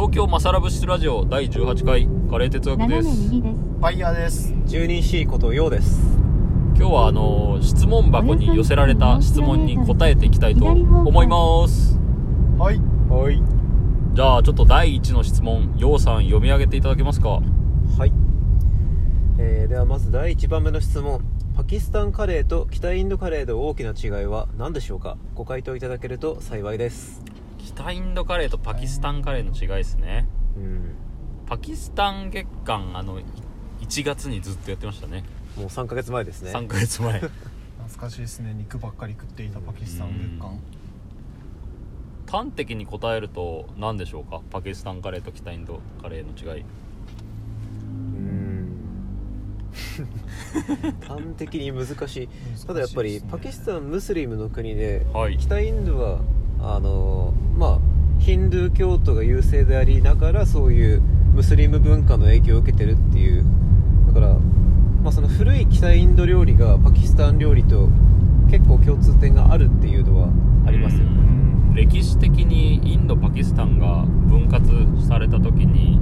[0.00, 3.08] 東京マサラブシラジオ第18回カレー哲学です。
[3.08, 3.56] 右です。
[3.80, 4.54] バイヤーです。
[4.54, 6.00] 12C ことようです。
[6.74, 11.98] 今日はあのー質問箱に寄せられた質問に答えていきたいと思います。
[12.56, 12.80] はい。
[13.10, 13.42] はい。
[14.14, 17.42] じゃあちょっと第1の質問ようさん読み上げていただけますか？
[17.98, 18.12] はい、
[19.38, 21.20] えーではまず第1番目の質問。
[21.54, 25.18] パキスタンカレーと北インドカレーの大きな違いは何でしょうか？
[25.34, 27.22] ご回答いただけると幸いです
[27.62, 30.26] 北インドカレーとパキスタンカレーの違いですね。
[30.56, 30.94] うん。
[31.46, 33.24] パキスタン月間あのい
[33.80, 35.24] 1月にずっとやってましたね。
[35.56, 36.52] もう3ヶ月前ですね。
[36.52, 37.20] 3ヶ月前。
[37.20, 38.54] 懐かしいですね。
[38.54, 40.58] 肉ばっかり食っていたパキスタン月間。
[42.30, 44.40] 端的に答えると何でしょうか？
[44.50, 46.64] パキスタンカレーと北インドカレーの違い。
[47.90, 48.76] うん。
[51.06, 52.28] 端的に難しい。
[52.66, 55.36] ただやっぱりパキスタンムスリムの国ではい。
[55.36, 56.20] 北インドは
[56.62, 57.78] あのまあ
[58.20, 63.44] ヒンドゥー教徒が優勢でありながらそういうムスリム文化の影響を受けてるっていう
[64.08, 67.88] だから、まあ、その古い北インド料理がパキスタン料理と
[68.50, 70.28] 結構共通点があるっていうのは
[70.66, 71.10] ありますよね
[71.68, 71.74] うん。
[71.74, 76.00] 歴史的にインドパキスタンが分割された時に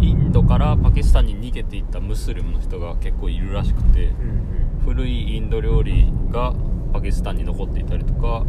[0.00, 4.12] インドからパキスタンに逃げていったムスリムの人が結構いるらしくて
[4.84, 6.54] 古いインド料理が
[6.92, 8.44] パキスタンに残っていたりとか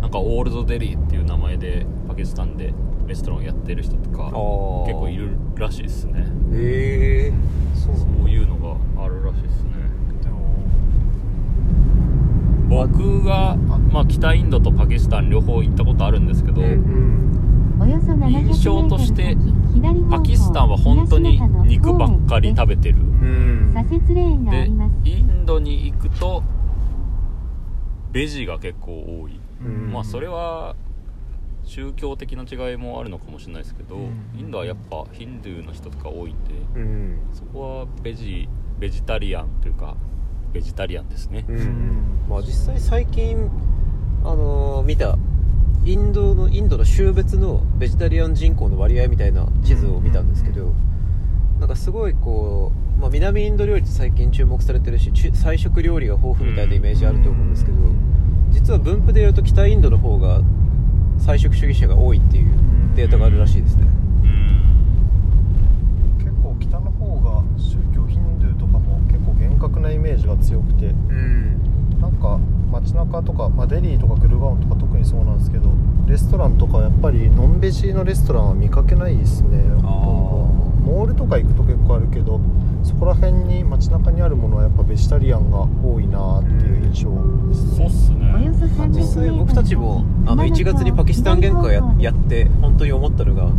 [0.00, 2.74] なんかオールドデリーっていう名前でパキスタンで
[3.06, 4.24] レストランをやってる人とか
[4.86, 6.26] 結構いるらしいですね。
[6.52, 7.32] へえ
[7.74, 7.96] そう。
[7.96, 9.70] そういうのがあるらしいですね。
[10.22, 10.40] でも。
[12.68, 19.36] 僕が、まあ、北インドとパキスタン両方行ったことあるんですけど、うんおよそ700メートル印象として
[20.08, 22.98] パキスタンは本当に肉ばっかり食べてる。
[24.44, 24.68] で。
[25.04, 26.44] インドに行くと
[28.12, 29.92] ベジが結構多い、うん。
[29.92, 30.76] まあそれは
[31.64, 34.38] 宗教的な違いもあるのかもしれないですけど、うん。
[34.38, 37.18] インドはやっぱヒンドゥーの人とか多いんでうん。
[37.32, 39.96] そこはベジベジタリアンというか
[40.52, 41.60] ベジタリアンですね、ううん。
[41.60, 42.28] ん。
[42.28, 43.50] まあ実際最近
[44.24, 45.16] あのー見た
[45.84, 50.72] インドのインドの州別のベジタリアン人口の割合みたいな地図を見たんですけど、
[51.62, 57.76] なんかすごいこう、まあ、南インド料理って最近注目されてるしち菜食料理が豊富みたいなイメージあると思うんですけど、
[58.50, 60.40] 実は分布でいうと北インドの方が
[61.18, 62.52] 菜食主義者が多いっていう
[62.96, 63.86] データがあるらしいですね。
[64.24, 66.18] うん。
[66.18, 72.00] 結構北の方が宗教ヒンドゥーとかも結構厳格なイメージが強くて、うん。
[72.00, 72.40] なんか
[72.72, 75.70] 街中とか、まあ、デリーとかグルガオンとか特にそうなんですけど、
[76.08, 79.62] レストランとかやっぱりノンベジのレストランは見かけないですね。
[79.84, 80.41] あー
[80.82, 82.40] モールとか行くと結構あるけど
[82.82, 87.10] そこら辺に街中にあるものはやっぱベジタリアンが多いなっていう印象
[87.48, 88.18] ですそうっすね。
[88.22, 93.50] そ300メートル実際僕たちもあの1月にパキスタン限界ややって本当に思ったのが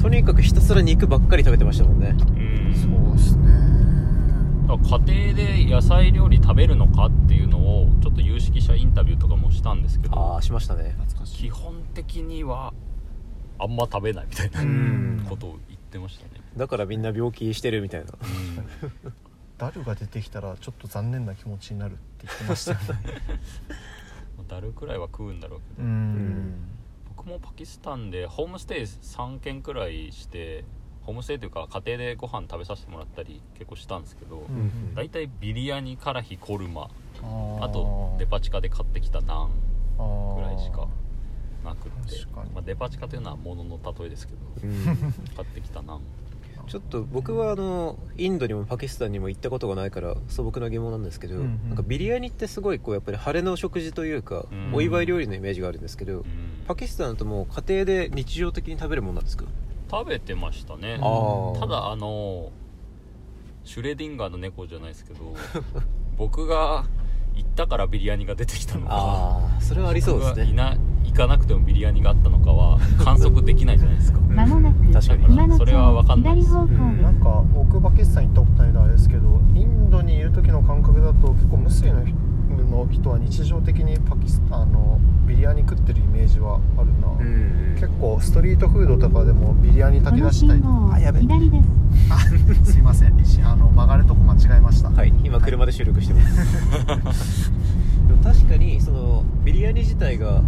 [0.00, 2.16] とにかくひたすら肉ばっかり食べてましたもんね。
[2.18, 2.74] うん。
[2.74, 3.52] そうですね。
[4.68, 10.94] 家庭で野菜料理食べるのかっていうのをちょっと有識者インタビューとかもしたんですけあどあしましたね。
[10.98, 12.72] 懐かし基本的には
[13.58, 15.26] あんま食べないみたいなうん。
[15.28, 18.12] ことを言ってましたね、だからみんな病気してるみたいな。
[18.12, 19.12] うん。
[19.58, 22.84] ダルが出てきたらちょっと残念な気持ちになるって言ってましたよね。
[24.48, 26.54] だるくらいは食うんだろうけうど、ん。
[27.16, 30.64] 僕もパキスタンでホームステイ3軒くらいして
[31.02, 34.94] ホームステイというか家庭でご飯食べさせてもらったり結構したんですけど、うん。
[34.94, 36.88] 大体ビリヤニカラヒコルマ
[37.60, 39.50] あとデパ地下で買ってきたナン
[39.98, 40.88] あーぐらいしか
[41.64, 42.16] なくって。
[42.18, 42.50] 確かに。
[42.50, 44.84] まあ、デパ地下というのは物の例えですけどうん。
[45.36, 46.00] 買ってきたナン
[46.68, 51.68] ちょっと僕はあのインドにもパキスタンにも行ったことがないから素朴な疑問なんですけど、うんうん。
[51.68, 54.74] なんかビリヤニってすごいこうやっぱり晴れの食事というか、うん。
[54.74, 56.24] お祝い料理のイメージがあるんですけど、うん。
[56.66, 59.44] パキスタンだともう家庭で日常的に食べるものなんですか？
[59.90, 60.98] 食べてましたね。
[61.58, 62.50] ただあの
[63.64, 65.34] シュレディンガーの猫じゃないですけど
[66.16, 66.84] 僕が
[67.34, 74.20] 行ったからビリヤニが出てきたのかああそれはありそうですね行かなくてもビリヤニがあったのかは 観測できないじゃないですか。
[74.28, 75.24] まもなく確かに。
[75.26, 76.48] 今のそれは分かんないです。
[76.48, 77.02] 左方向うん。
[77.02, 82.04] なんか僕パキスタン行ったことないのあれですけどインドにいる時の感覚だと結構ムスリム
[82.70, 90.62] の人は日常的にパキスタンのビリヤニ食ってるイメージはあるな、うん結構ストリートフードとかでもビリヤニ炊き出したり
[90.92, 91.20] あやべ。
[91.20, 91.60] 左で
[92.64, 92.72] す。
[92.72, 93.12] すいません。
[93.44, 94.90] あの曲がるとこ間違えました。
[94.90, 97.50] はい今車で収録してます。
[98.06, 100.42] でも確かにそのビリヤニ自体が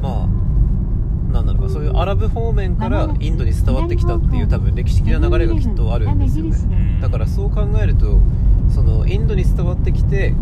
[0.00, 6.98] まあなんだろうかそういうアラブ方面からインドに伝わってきたっていう多分歴史的な流れがきっとあるんですよね。
[7.00, 8.20] だからそう考えると
[8.72, 10.34] そのインドに伝わってきて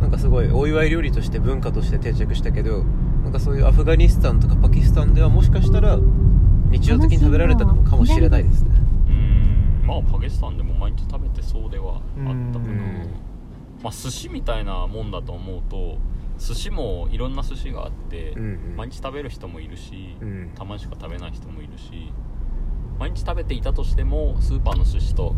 [0.00, 2.84] なんかすごいお祝い料理として文化として定着したけど
[3.22, 5.98] なんかそういうアフガニスタンとかパキスタンではもしかしたら
[6.70, 8.70] 日常的に食べられたのかもしれないですね。
[9.08, 9.86] うん。
[9.86, 13.10] まあパキスタンでも毎日食べてそうではあったかなうん。
[13.82, 15.98] まあ寿司みたいなもんだと思うと
[16.40, 18.76] 寿司もいろんな寿司があって、うんうん。
[18.76, 20.50] 毎日食べる人もいるし、うん。
[20.54, 22.12] たまにしか食べない人もいるし
[22.98, 25.34] 毎日食べていたとしてもスーパーの寿司と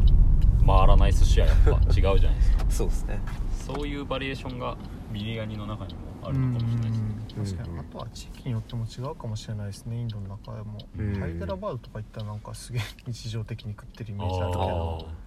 [0.67, 2.65] 回らない寿司はやっぱ違うじゃないですか。
[2.71, 3.19] そうですね。
[3.53, 4.77] そういうバリエーションが
[5.13, 7.07] ビリヤニの中にもあるのかもしれないですね。
[7.09, 7.75] うん確かうん。
[7.75, 7.81] に。
[7.81, 11.21] あとは地域によっても違うかもしれないですねインドの中でも、うん。
[11.21, 15.22] ハイデラバードとか行ったらなんかすげえ日常的に食ってるイメージあるけあどー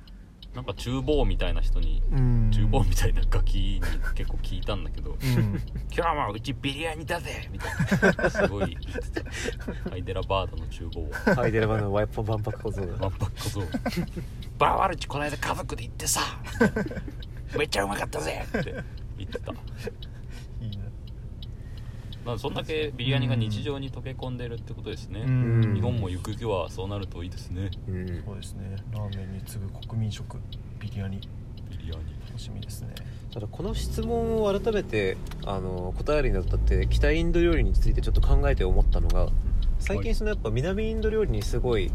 [0.56, 2.52] なんか厨房みたいな人にうん。
[2.52, 3.82] 厨房みたいなガキに
[4.16, 5.18] 結構聞いたんだけどうん
[5.92, 8.78] 「今日はうちビリヤニだぜ!」みたいなすごい
[9.90, 11.10] ハイデラバードの厨房。
[11.32, 13.62] はハイデラバードのワイパー万博小僧万が博小僧。
[14.58, 16.22] バーワルチこの間家族で行ってさ
[17.58, 18.76] めっちゃうまかったぜって
[19.18, 19.54] 言ってた
[22.32, 25.74] らそんだけビリヤニが日常に溶け込んでるってことですね、うん。
[25.74, 27.72] 日本もゆくゆくはそうなるといいですね。
[27.88, 28.24] うん。
[28.26, 28.76] そうですね。
[28.92, 30.38] ラーメンに次ぐ国民食
[30.80, 31.20] ビリヤニ。
[31.70, 32.16] ビリヤニ。
[32.28, 32.90] 楽しみですね。
[33.34, 39.28] ただこの質問を改めてあの答えるにあたって北インド料理についてちょっと考えて思ったのが
[39.80, 41.92] 最近そのやっぱ南インド料理にすごい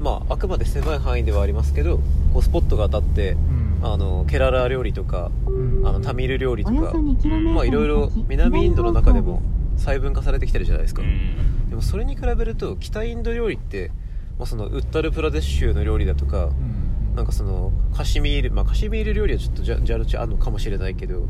[0.00, 1.98] まああくまで狭い範囲ではありますけど
[2.32, 3.68] こうスポットが当たってうん。
[3.82, 5.86] あのケララ料理とかうん。
[5.86, 9.42] あのタミル料理とか 2km まあいろいろ南インドの中でも
[9.78, 11.70] 細分化されてきてるじゃないですか、うん。
[11.70, 13.90] でもそれに比べると北インド料理って、
[14.38, 21.26] まあ、そのウッタルプラデシュ州の料理だとかうんなんかそのカシミールまあカシミール料理はちょっとジャジャルチあるのかもしれないけど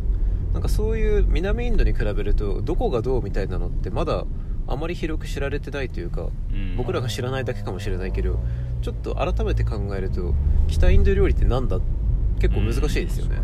[0.52, 4.24] なんかそういう南インドに比べるとどこがどうみたいなのってまだ
[4.66, 6.76] あまり広く知られてないというかうん。
[6.76, 8.38] 僕らが知らないだけかもしれないけど
[8.82, 10.34] ちょっと改めて考えると
[10.66, 11.80] 北インド料理ってなんだ？
[12.38, 13.38] 結構難しいですよね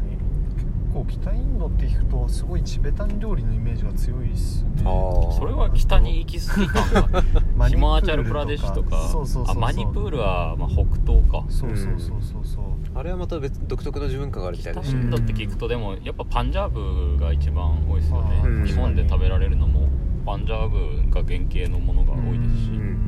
[0.95, 4.71] 構北インドって聞くとすごいチベタン料理のイメージが強いですね。
[4.85, 7.23] それは北に行き過ぎ感が
[7.57, 9.09] マニヒプールマーチャルプラデシュとか。
[9.09, 9.57] そうそうそうそう。
[9.57, 11.45] あマニプールはまあ北東か。
[11.49, 12.65] そうそうそうそうそう。
[12.95, 18.65] あれはまた別独特の自分感があるみたい北だしインドって聞くとでもやっぱパンジャーブが一番多いですよね、うん。
[18.65, 19.89] 日本で食べられるのも
[20.25, 22.99] パンジャーブが原型のものが多いですし、うん。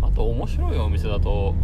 [0.00, 1.56] あと面白いお店だと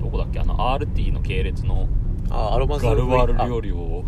[0.00, 0.38] どこだっけ？
[0.38, 1.88] あの RT の系列の
[2.30, 3.46] あアロマズガルワールあ。
[3.46, 4.04] 料理を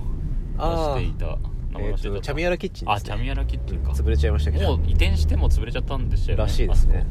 [0.56, 1.38] 出あしていた。
[1.72, 2.18] 名前えっ忘れちゃった。
[2.18, 3.92] とチャミヤラキッチンです、ね、あチャミヤラキッチンか。
[3.92, 4.76] 潰れちゃいましたけど。
[4.76, 6.42] もう移転しても潰れちゃったんですよね。
[6.42, 7.06] らしいですね。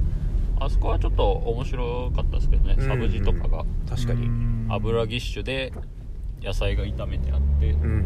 [0.59, 2.87] あそこあそこはちょっと面白かったですけどね、うん。
[2.87, 3.65] サブジとかが。
[3.89, 4.25] 確かに。
[4.25, 4.67] うん。
[4.69, 5.71] 油ぎっしゅで
[6.41, 8.05] 野菜が炒めてあって、うん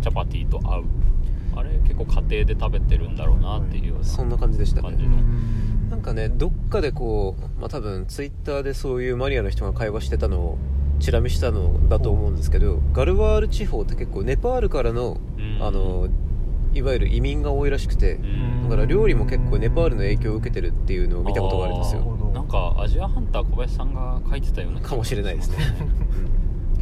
[0.00, 0.84] チャパティと合う。
[1.54, 4.88] あれ結構家庭で食べてるんだろうなっていうようそんな感じでしたね。
[4.88, 5.18] 感じの。
[5.90, 10.58] なんかねどっかでこう、まあ、多分ツイッターでそういうマニアの人が会話してたのを
[11.02, 15.62] チラ見したのだと思うんですけどガルワール地方って結構ネパールからのうん。
[15.62, 16.08] あの
[16.74, 18.62] いわゆる移民が多いらしくてうん。
[18.62, 22.02] だから料理も結構ネパールの影響を受けてるっていうのを見たことがあるんですよ。
[22.32, 25.56] なんかアジアハンター小林さんが書いてたようなかもしれないですね。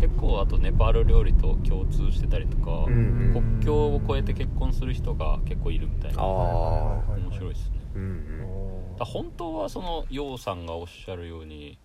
[0.00, 2.92] 結構あとネパール料理と共通してたりとか、うん。
[2.92, 6.22] うん国境を越えて結婚する人が結構いるみたいな。
[6.22, 7.80] ああ面白いですね。
[7.94, 11.78] うんうんだ本当はその楊さんがおっしゃるように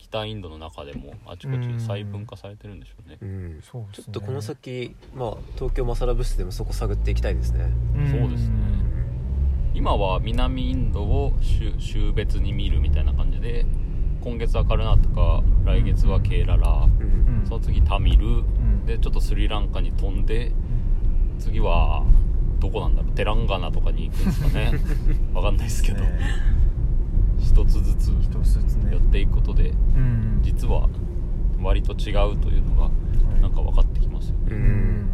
[0.00, 3.60] 北インドの中でもあちこち細分化されてるんでしょうね、うん。
[3.62, 4.04] そうですね。
[4.04, 7.70] ちょっとこの先、まあ、東京マサラブスでもそこ探っていきたいですね。
[8.10, 8.54] そうですね。
[9.74, 13.64] 今は南インドを州州別に見るみたいな感じで
[14.20, 17.42] 今月はカルナーとか来月はケーララ、うん。
[17.42, 17.46] うん。
[17.46, 18.86] その次タミル、ん。
[18.86, 20.52] でちょっとスリランカに飛んで
[21.38, 22.04] 次は
[22.58, 24.72] どこなんだろうテランガナとかに行くんですかね。
[25.34, 26.59] わかんないですけど、ね
[27.50, 28.92] 一つずつ一つずつね。
[28.92, 30.40] やっていくことでうん。
[30.42, 30.88] 実は
[31.60, 32.90] 割と違うというのが
[33.40, 35.08] なんか分かってきますよね、うん。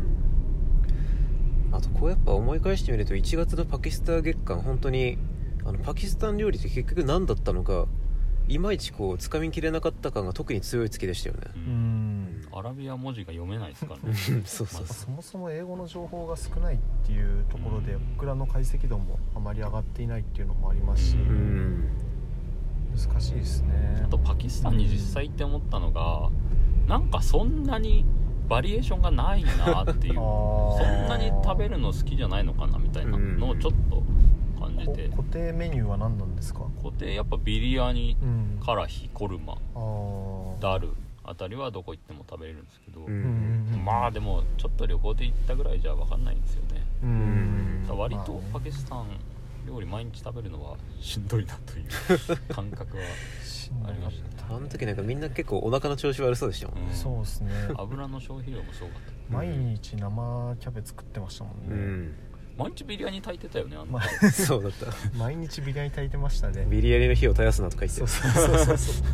[1.72, 5.16] あとこうやっぱ思い返してみると1月のパキスタン月間本当に
[5.64, 7.86] あのパキスタン料理って結局何だったのか
[8.48, 11.42] いまいちこう掴みきれなかった感が特に強い月でしたよね。
[11.54, 11.62] ううん。
[11.62, 14.14] んアラビア文字が読めないですからね。
[14.44, 14.86] そうそう。
[14.86, 21.88] そそもそも英語の情報が少ないっていうところで、僕らの解析度もあまり上がっていないっていうのもありますし、ううん
[22.96, 24.02] 難しいですね。
[24.04, 26.30] あとパキスタンに実際行って思ったのが
[26.88, 28.04] なんかそんなに
[28.48, 34.02] バリエーションがないなっていうそんなに食べるの好きじゃないのかなみたいなのをちょっと
[34.60, 35.08] 感じて。
[35.08, 36.60] こ固定メニューは何なんですか？
[36.82, 38.60] 固定やっぱビリヤニうん。
[38.64, 39.56] カラヒコルマ
[40.60, 40.90] ダル
[41.24, 46.82] あたりはどこ行っても食べれるんですけど、ううんんまあでもちょっと旅行で行ったぐらいじゃ分かんないんですよね。
[47.02, 49.06] うん割とパキスタン
[49.66, 51.86] 料理毎日食べるのはしんどいなという
[52.54, 53.02] 感覚は
[53.86, 56.86] ありましたあの時なんかみんな結構お腹の調子悪そうでしたもんね。
[56.88, 56.96] うん。
[56.96, 57.52] そうですね。
[57.76, 59.34] 油の消費量もすごかった。
[59.34, 62.14] 毎日生キャベツ食ってましたもんね、うん。
[62.56, 64.86] 毎日ビリヤニ炊いてたよねあの、まそうだった。
[65.18, 66.64] 毎日ビリヤニ炊いてましたね。
[66.70, 69.04] ビリヤニの火を絶やすなとか言ってそうそうそうそうそう。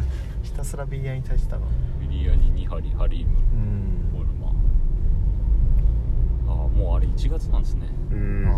[0.43, 1.67] ひたすらビリヤニ炊いてたな
[2.01, 3.33] ビリヤニ2針ハリーム。
[3.33, 4.11] うん。
[4.13, 4.42] ホルマああ
[6.77, 7.89] もうあれ1月なんですね。
[8.11, 8.49] うん。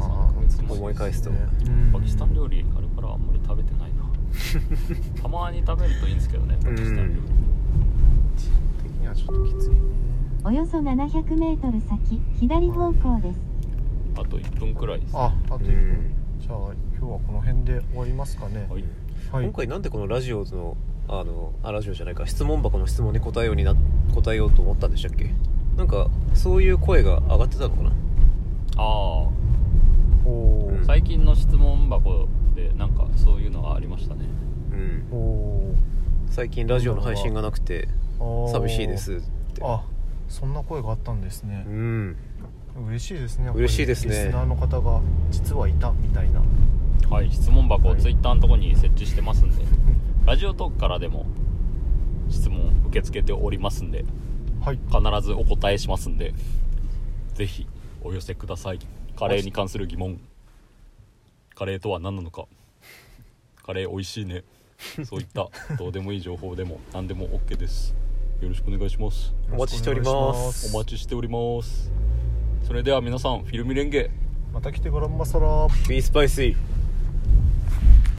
[0.69, 1.31] 思い返すと。
[1.31, 1.93] うん。
[1.93, 4.05] パキスタン料理あれからあんまり食べてないな。
[5.23, 7.21] たまに食べるといいんですけどねパキスタン料理。
[8.83, 9.77] 的にはちょっときついね
[10.45, 13.41] およそ700メートル先左方向です。
[14.17, 15.17] あと1分くらいです。
[15.17, 16.15] ああと1分、うん。
[16.41, 16.57] じゃあ
[16.99, 18.67] 今日はこの辺で終わりますかね。
[18.71, 18.85] はい。
[19.33, 19.45] はい。
[19.45, 20.77] 今回なんでこのラジオの
[21.09, 23.75] あのあラジオじゃないか質問箱の質問に答えようにな
[24.15, 25.35] 答えようと思ったんでしたっけ？
[25.77, 27.91] なんかそういう声が上がってたのかな？
[28.77, 29.45] ああ
[30.85, 34.27] 最近の質問箱でなんかそういうのがありましたね。
[34.73, 35.09] うん。
[35.11, 35.75] おお
[36.29, 38.51] 最近ラジオの配信がなくてー。
[38.51, 39.21] 寂しいですっ
[39.55, 39.63] て。
[39.63, 39.85] あ
[40.29, 41.65] そんな声があったんですね。
[41.67, 42.17] う、ん。
[42.89, 43.65] 嬉しいですねやっぱり。
[43.65, 44.15] 嬉しいですね。
[44.15, 45.01] リスナーの方が
[45.31, 46.43] 実はいたみたいな。
[47.09, 47.31] はい。
[47.31, 49.65] 質問箱をはいツイッターのとこに設置してますんで、
[50.27, 51.27] ラジオトークからでも
[52.29, 54.05] 質問受け付けておりますんで。
[54.61, 54.79] はい。
[54.89, 56.35] 必ずお答えしますんで。
[57.35, 57.67] ぜひ
[58.05, 58.79] お寄せください。
[59.17, 60.21] カレーに関する疑問。
[61.55, 62.45] カレーとは何なのか。
[63.65, 64.45] カレー美味しいね。
[65.07, 67.95] そういった どうでもいい情報でも何でも OK です。
[68.43, 69.35] よろしくお願いします。
[69.51, 70.75] お待ちしております。
[70.75, 71.91] お待ちしております。
[72.63, 74.11] それでは皆さんフィルミレンゲ。
[74.53, 75.67] また来てごらんまさら。
[75.89, 76.57] ビースパイシー